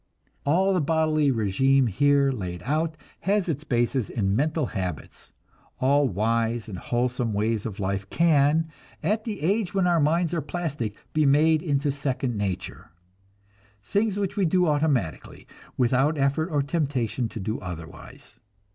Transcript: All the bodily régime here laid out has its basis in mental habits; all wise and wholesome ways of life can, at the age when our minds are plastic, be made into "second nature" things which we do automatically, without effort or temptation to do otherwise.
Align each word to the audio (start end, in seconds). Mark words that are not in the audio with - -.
All 0.47 0.73
the 0.73 0.81
bodily 0.81 1.31
régime 1.31 1.87
here 1.87 2.31
laid 2.31 2.63
out 2.63 2.97
has 3.19 3.47
its 3.47 3.63
basis 3.63 4.09
in 4.09 4.35
mental 4.35 4.65
habits; 4.65 5.31
all 5.79 6.07
wise 6.09 6.67
and 6.67 6.79
wholesome 6.79 7.33
ways 7.33 7.67
of 7.67 7.79
life 7.79 8.09
can, 8.09 8.67
at 9.03 9.25
the 9.25 9.41
age 9.41 9.75
when 9.75 9.85
our 9.85 9.99
minds 9.99 10.33
are 10.33 10.41
plastic, 10.41 10.97
be 11.13 11.27
made 11.27 11.61
into 11.61 11.91
"second 11.91 12.35
nature" 12.35 12.89
things 13.83 14.17
which 14.17 14.35
we 14.35 14.45
do 14.45 14.65
automatically, 14.65 15.45
without 15.77 16.17
effort 16.17 16.49
or 16.49 16.63
temptation 16.63 17.29
to 17.29 17.39
do 17.39 17.59
otherwise. 17.59 18.39